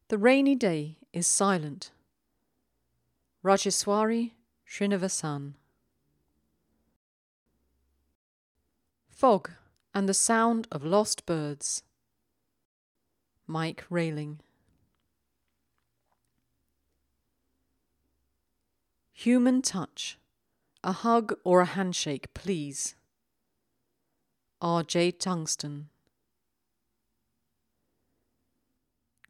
the 0.10 0.18
rainy 0.18 0.54
day 0.54 0.98
is 1.14 1.26
silent. 1.28 1.92
Rajeswari 3.42 4.32
Srinivasan. 4.70 5.54
Fog 9.10 9.52
and 9.94 10.10
the 10.10 10.14
sound 10.14 10.68
of 10.74 10.84
lost 10.84 11.26
birds. 11.26 11.84
Mike 13.48 13.86
Railing. 13.90 14.42
Human 19.14 19.62
touch. 19.62 20.20
A 20.84 20.92
hug 20.92 21.34
or 21.46 21.62
a 21.62 21.66
handshake, 21.66 22.34
please. 22.34 22.96
R. 24.60 24.84
J. 24.84 25.12
Tungsten. 25.12 25.88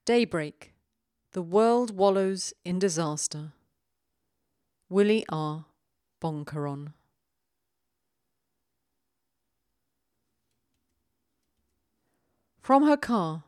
Daybreak. 0.05 0.71
The 1.31 1.41
world 1.41 1.97
wallows 1.97 2.53
in 2.63 2.77
disaster. 2.77 3.53
Willie 4.87 5.25
R. 5.29 5.65
Bongcaron. 6.21 6.93
From 12.61 12.83
her 12.83 12.97
car, 12.97 13.45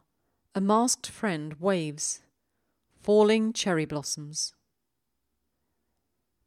a 0.56 0.60
masked 0.60 1.06
friend 1.06 1.54
waves. 1.60 2.22
Falling 3.04 3.54
cherry 3.54 3.86
blossoms. 3.86 4.56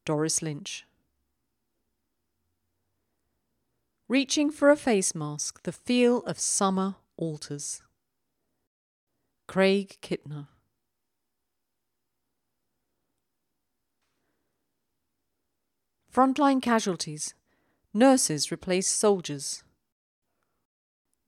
Doris 0.05 0.42
Lynch. 0.42 0.87
Reaching 4.09 4.51
for 4.51 4.70
a 4.70 4.77
face 4.77 5.14
mask, 5.14 5.62
the 5.62 5.70
feel 5.70 6.23
of 6.23 6.40
summer 6.40 6.96
alters. 7.16 7.81
Craig 9.51 9.99
Kittner. 10.01 10.47
Frontline 16.15 16.63
casualties. 16.63 17.35
Nurses 17.93 18.53
replace 18.53 18.87
soldiers. 18.87 19.65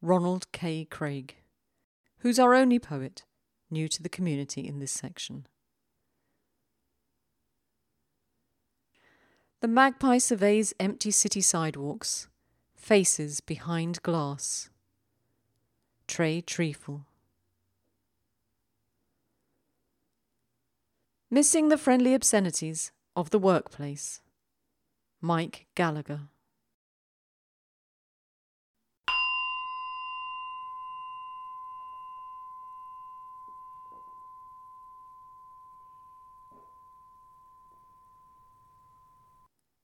Ronald 0.01 0.47
K. 0.53 0.85
Craig, 0.85 1.35
who's 2.19 2.39
our 2.39 2.55
only 2.55 2.79
poet 2.79 3.25
new 3.73 3.89
to 3.89 4.01
the 4.01 4.09
community 4.09 4.69
in 4.69 4.79
this 4.79 4.93
section. 4.93 5.49
The 9.63 9.67
magpie 9.67 10.19
surveys 10.19 10.73
empty 10.79 11.11
city 11.11 11.41
sidewalks, 11.41 12.29
faces 12.77 13.41
behind 13.41 14.01
glass. 14.03 14.71
Trey 16.07 16.41
Treeful. 16.41 17.07
Missing 21.35 21.71
the 21.71 21.79
friendly 21.79 22.13
obscenities 22.13 22.93
of 23.17 23.31
the 23.31 23.39
workplace. 23.39 24.21
Mike 25.23 25.67
Gallagher. 25.75 26.29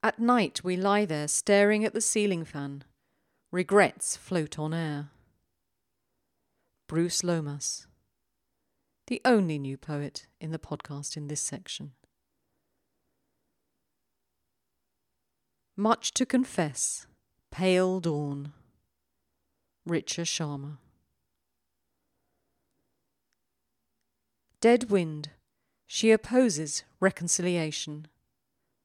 At 0.03 0.19
night 0.19 0.63
we 0.63 0.77
lie 0.77 1.07
there 1.07 1.29
staring 1.29 1.83
at 1.83 1.95
the 1.95 2.03
ceiling 2.03 2.45
fan. 2.45 2.85
Regrets 3.51 4.19
float 4.19 4.59
on 4.59 4.75
air. 4.75 5.09
Bruce 6.87 7.25
Lomas, 7.25 7.87
the 9.09 9.23
only 9.25 9.59
new 9.59 9.79
poet 9.79 10.27
in 10.39 10.53
the 10.53 10.59
podcast 10.59 11.17
in 11.17 11.29
this 11.29 11.41
section. 11.41 11.93
Much 15.75 16.13
to 16.13 16.27
confess, 16.27 17.07
pale 17.51 18.01
dawn. 18.01 18.53
Richa 19.89 20.27
Sharma. 20.27 20.77
Dead 24.61 24.91
wind, 24.91 25.31
she 25.87 26.11
opposes 26.11 26.85
reconciliation. 27.01 28.09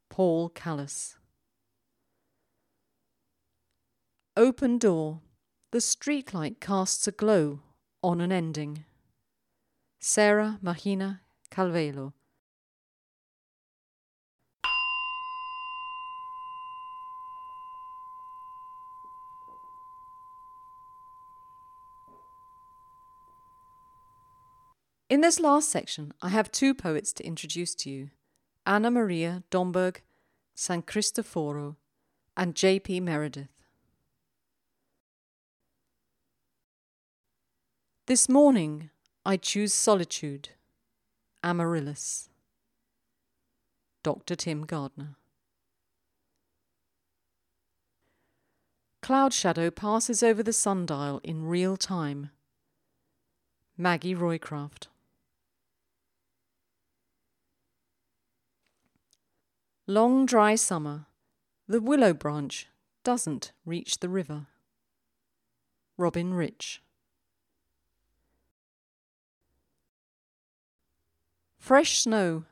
Paul 0.10 0.48
Callis. 0.48 1.18
Open 4.38 4.78
door, 4.78 5.20
the 5.72 5.80
streetlight 5.80 6.62
casts 6.62 7.08
a 7.10 7.12
glow 7.12 7.60
on 8.02 8.22
an 8.22 8.32
ending. 8.32 8.86
Sarah 10.06 10.60
Mahina 10.62 11.22
Calvelo. 11.50 12.12
In 25.10 25.22
this 25.22 25.40
last 25.40 25.70
section, 25.70 26.14
I 26.22 26.28
have 26.28 26.52
two 26.52 26.74
poets 26.74 27.14
to 27.14 27.26
introduce 27.26 27.74
to 27.76 27.90
you 27.90 28.10
Anna 28.66 28.92
Maria 28.92 29.44
Domberg 29.50 30.02
San 30.54 30.82
Cristoforo 30.82 31.78
and 32.36 32.56
J.P. 32.56 33.00
Meredith. 33.00 33.48
This 38.08 38.28
morning 38.28 38.90
I 39.26 39.38
choose 39.38 39.74
solitude, 39.74 40.50
Amaryllis. 41.42 42.28
Dr. 44.04 44.36
Tim 44.36 44.66
Gardner. 44.66 45.16
Cloud 49.02 49.32
shadow 49.32 49.72
passes 49.72 50.24
over 50.24 50.44
the 50.44 50.52
sundial 50.52 51.22
in 51.24 51.46
real 51.46 51.78
time. 51.78 52.32
Maggie 53.78 54.14
Roycroft. 54.14 54.88
Long 59.88 60.26
dry 60.26 60.56
summer, 60.56 61.06
the 61.66 61.80
willow 61.80 62.14
branch 62.14 62.68
doesn't 63.06 63.54
reach 63.66 64.00
the 64.00 64.10
river. 64.10 64.48
Robin 65.98 66.34
Rich. 66.34 66.83
Fresh 71.64 72.00
snow, 72.00 72.44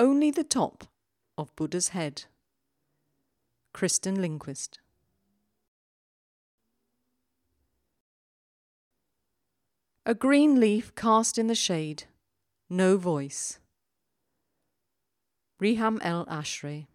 only 0.00 0.32
the 0.32 0.42
top 0.42 0.88
of 1.36 1.54
Buddha's 1.54 1.90
head. 1.90 2.24
Kristen 3.72 4.20
Lindquist. 4.20 4.80
A 10.04 10.12
green 10.12 10.58
leaf 10.58 10.92
cast 10.96 11.38
in 11.38 11.46
the 11.46 11.54
shade, 11.54 12.06
no 12.68 12.96
voice. 12.96 13.60
Riham 15.62 16.00
El 16.02 16.26
Ashray. 16.26 16.88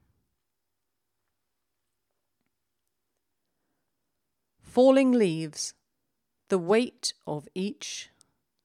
Falling 4.61 5.13
leaves, 5.13 5.73
the 6.49 6.59
weight 6.59 7.13
of 7.25 7.47
each 7.55 8.09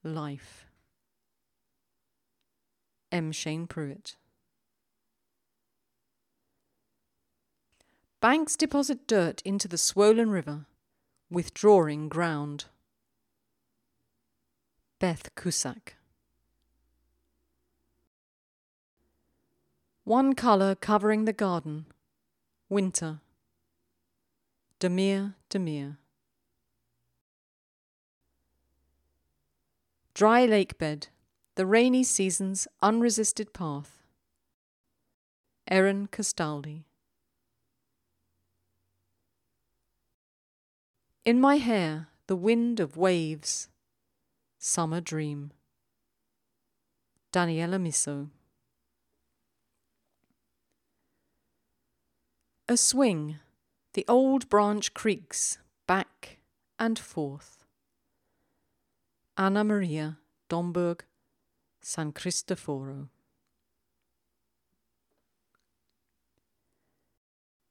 life. 0.03 0.68
M. 3.11 3.31
Shane 3.31 3.67
Pruitt. 3.67 4.15
Banks 8.21 8.55
deposit 8.55 9.07
dirt 9.07 9.41
into 9.45 9.67
the 9.67 9.77
swollen 9.77 10.29
river, 10.29 10.65
withdrawing 11.29 12.09
ground. 12.09 12.65
Beth 14.99 15.33
Cusack. 15.35 15.95
One 20.03 20.33
colour 20.33 20.75
covering 20.75 21.25
the 21.25 21.33
garden. 21.33 21.85
Winter. 22.67 23.21
Demir 24.79 25.35
Demir. 25.49 25.97
Dry 30.13 30.45
lake 30.45 30.77
bed. 30.77 31.07
The 31.59 31.65
rainy 31.65 32.05
season's 32.05 32.69
unresisted 32.81 33.51
path. 33.51 34.01
Erin 35.67 36.07
Castaldi. 36.07 36.85
In 41.25 41.41
my 41.41 41.57
hair, 41.57 42.07
the 42.27 42.37
wind 42.37 42.79
of 42.79 42.95
waves. 42.95 43.67
Summer 44.57 45.01
dream. 45.01 45.51
Daniela 47.33 47.77
Misso. 47.77 48.29
A 52.69 52.77
swing, 52.77 53.39
the 53.95 54.05
old 54.07 54.47
branch 54.47 54.93
creaks 54.93 55.57
back 55.87 56.37
and 56.79 56.97
forth. 56.97 57.65
Anna 59.37 59.65
Maria 59.65 60.19
Domberg 60.49 61.01
San 61.89 62.11
Cristoforo. 62.11 63.09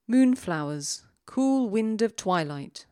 Moonflowers, 0.08 1.02
cool 1.24 1.68
wind 1.70 2.02
of 2.02 2.16
twilight. 2.16 2.86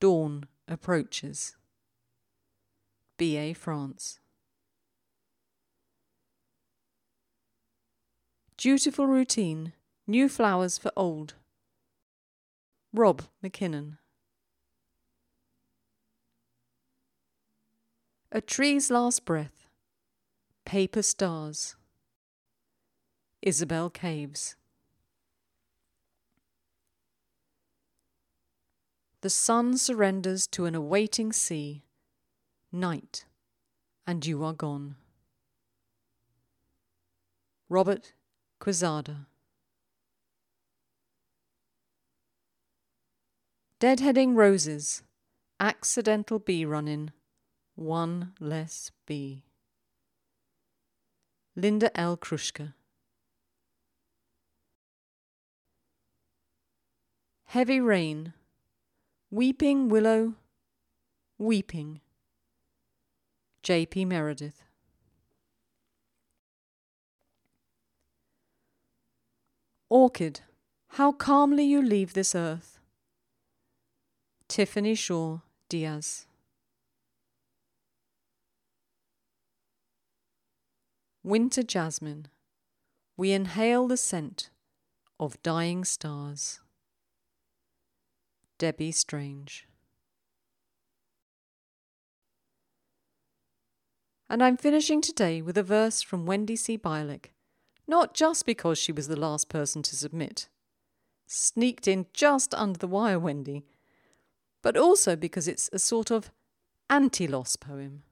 Dawn 0.00 0.46
approaches. 0.66 1.56
B.A. 3.18 3.52
France. 3.52 4.18
Dutiful 8.56 9.06
routine 9.06 9.74
New 10.06 10.30
Flowers 10.30 10.78
for 10.78 10.90
Old. 10.96 11.34
Rob 12.94 13.24
McKinnon. 13.44 13.98
A 18.30 18.40
Tree's 18.40 18.90
Last 18.90 19.26
Breath. 19.26 19.61
Paper 20.64 21.02
Stars. 21.02 21.76
Isabel 23.42 23.90
Caves. 23.90 24.56
The 29.20 29.28
sun 29.28 29.76
surrenders 29.76 30.46
to 30.48 30.64
an 30.64 30.74
awaiting 30.74 31.32
sea. 31.32 31.84
Night, 32.72 33.26
and 34.06 34.24
you 34.24 34.42
are 34.44 34.54
gone. 34.54 34.96
Robert 37.68 38.14
Quezada. 38.60 39.26
Deadheading 43.80 44.36
roses, 44.36 45.02
accidental 45.60 46.38
bee 46.38 46.64
running, 46.64 47.10
one 47.74 48.32
less 48.40 48.90
bee. 49.06 49.44
Linda 51.54 51.94
L. 51.94 52.16
Kruschka. 52.16 52.72
Heavy 57.44 57.78
rain, 57.78 58.32
weeping 59.30 59.90
willow, 59.90 60.32
weeping. 61.36 62.00
J.P. 63.62 64.06
Meredith. 64.06 64.62
Orchid, 69.90 70.40
how 70.92 71.12
calmly 71.12 71.64
you 71.64 71.82
leave 71.82 72.14
this 72.14 72.34
earth. 72.34 72.80
Tiffany 74.48 74.94
Shaw 74.94 75.40
Diaz. 75.68 76.26
Winter 81.22 81.62
jasmine, 81.62 82.26
we 83.16 83.32
inhale 83.32 83.86
the 83.86 83.96
scent 83.96 84.50
of 85.20 85.42
dying 85.42 85.84
stars. 85.84 86.60
Debbie 88.58 88.92
Strange. 88.92 89.66
And 94.28 94.42
I'm 94.42 94.56
finishing 94.56 95.00
today 95.00 95.42
with 95.42 95.58
a 95.58 95.62
verse 95.62 96.00
from 96.00 96.26
Wendy 96.26 96.56
C. 96.56 96.78
Bialik, 96.78 97.26
not 97.86 98.14
just 98.14 98.46
because 98.46 98.78
she 98.78 98.90
was 98.92 99.08
the 99.08 99.18
last 99.18 99.48
person 99.48 99.82
to 99.82 99.96
submit. 99.96 100.48
Sneaked 101.26 101.86
in 101.86 102.06
just 102.12 102.54
under 102.54 102.78
the 102.78 102.86
wire, 102.86 103.18
Wendy, 103.18 103.64
but 104.62 104.76
also 104.76 105.16
because 105.16 105.48
it's 105.48 105.68
a 105.72 105.78
sort 105.78 106.10
of 106.10 106.30
anti 106.88 107.26
loss 107.26 107.56
poem. 107.56 108.04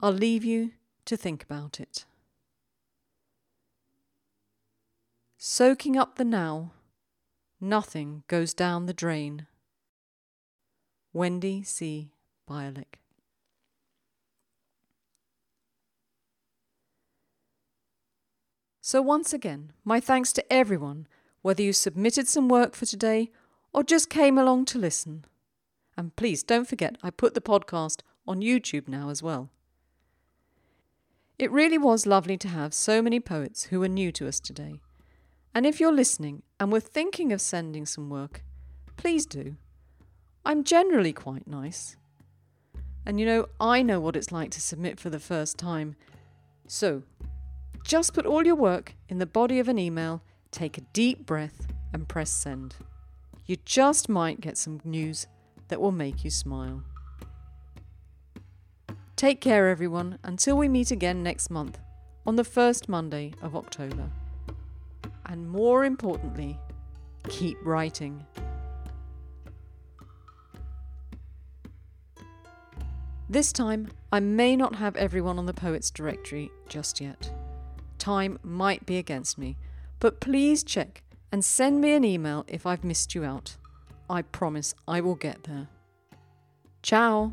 I'll 0.00 0.12
leave 0.12 0.44
you 0.44 0.72
to 1.06 1.16
think 1.16 1.42
about 1.42 1.80
it. 1.80 2.04
Soaking 5.36 5.96
up 5.96 6.16
the 6.16 6.24
now, 6.24 6.72
nothing 7.60 8.22
goes 8.28 8.54
down 8.54 8.86
the 8.86 8.94
drain. 8.94 9.46
Wendy 11.12 11.62
C. 11.62 12.10
Bialik. 12.48 12.98
So, 18.80 19.00
once 19.00 19.32
again, 19.32 19.72
my 19.84 19.98
thanks 19.98 20.32
to 20.34 20.52
everyone, 20.52 21.06
whether 21.40 21.62
you 21.62 21.72
submitted 21.72 22.28
some 22.28 22.48
work 22.48 22.74
for 22.74 22.84
today 22.84 23.30
or 23.72 23.82
just 23.82 24.10
came 24.10 24.36
along 24.38 24.66
to 24.66 24.78
listen. 24.78 25.24
And 25.96 26.14
please 26.16 26.42
don't 26.42 26.68
forget, 26.68 26.96
I 27.02 27.10
put 27.10 27.34
the 27.34 27.40
podcast 27.40 28.00
on 28.26 28.40
YouTube 28.40 28.88
now 28.88 29.10
as 29.10 29.22
well. 29.22 29.50
It 31.36 31.50
really 31.50 31.78
was 31.78 32.06
lovely 32.06 32.36
to 32.38 32.48
have 32.48 32.72
so 32.72 33.02
many 33.02 33.18
poets 33.18 33.64
who 33.64 33.80
were 33.80 33.88
new 33.88 34.12
to 34.12 34.28
us 34.28 34.38
today. 34.38 34.80
And 35.52 35.66
if 35.66 35.80
you're 35.80 35.92
listening 35.92 36.42
and 36.60 36.70
were 36.70 36.80
thinking 36.80 37.32
of 37.32 37.40
sending 37.40 37.86
some 37.86 38.08
work, 38.08 38.44
please 38.96 39.26
do. 39.26 39.56
I'm 40.44 40.62
generally 40.62 41.12
quite 41.12 41.48
nice. 41.48 41.96
And 43.04 43.18
you 43.18 43.26
know, 43.26 43.46
I 43.60 43.82
know 43.82 43.98
what 43.98 44.14
it's 44.14 44.30
like 44.30 44.50
to 44.52 44.60
submit 44.60 45.00
for 45.00 45.10
the 45.10 45.18
first 45.18 45.58
time. 45.58 45.96
So, 46.68 47.02
just 47.82 48.14
put 48.14 48.26
all 48.26 48.46
your 48.46 48.54
work 48.54 48.94
in 49.08 49.18
the 49.18 49.26
body 49.26 49.58
of 49.58 49.68
an 49.68 49.78
email, 49.78 50.22
take 50.52 50.78
a 50.78 50.82
deep 50.92 51.26
breath, 51.26 51.66
and 51.92 52.08
press 52.08 52.30
send. 52.30 52.76
You 53.46 53.56
just 53.64 54.08
might 54.08 54.40
get 54.40 54.56
some 54.56 54.80
news 54.84 55.26
that 55.68 55.80
will 55.80 55.92
make 55.92 56.24
you 56.24 56.30
smile. 56.30 56.82
Take 59.24 59.40
care, 59.40 59.70
everyone, 59.70 60.18
until 60.22 60.58
we 60.58 60.68
meet 60.68 60.90
again 60.90 61.22
next 61.22 61.48
month 61.48 61.78
on 62.26 62.36
the 62.36 62.44
first 62.44 62.90
Monday 62.90 63.32
of 63.40 63.56
October. 63.56 64.10
And 65.24 65.48
more 65.48 65.86
importantly, 65.86 66.58
keep 67.30 67.56
writing. 67.64 68.22
This 73.30 73.50
time, 73.50 73.88
I 74.12 74.20
may 74.20 74.56
not 74.56 74.74
have 74.74 74.94
everyone 74.94 75.38
on 75.38 75.46
the 75.46 75.54
Poets 75.54 75.90
Directory 75.90 76.50
just 76.68 77.00
yet. 77.00 77.32
Time 77.96 78.38
might 78.42 78.84
be 78.84 78.98
against 78.98 79.38
me, 79.38 79.56
but 80.00 80.20
please 80.20 80.62
check 80.62 81.02
and 81.32 81.42
send 81.42 81.80
me 81.80 81.94
an 81.94 82.04
email 82.04 82.44
if 82.46 82.66
I've 82.66 82.84
missed 82.84 83.14
you 83.14 83.24
out. 83.24 83.56
I 84.10 84.20
promise 84.20 84.74
I 84.86 85.00
will 85.00 85.14
get 85.14 85.44
there. 85.44 85.68
Ciao! 86.82 87.32